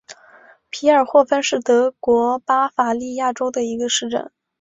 [0.71, 4.31] 皮伦霍芬是德国巴伐利亚州的一个市镇。